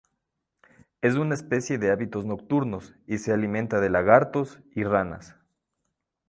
Es 1.03 1.13
una 1.13 1.35
especie 1.35 1.77
de 1.77 1.91
hábitos 1.91 2.25
nocturnos 2.25 2.95
y 3.05 3.19
se 3.19 3.33
alimenta 3.33 3.79
de 3.79 3.91
lagartos 3.91 4.59
y 4.73 4.83
ranas. 4.83 5.35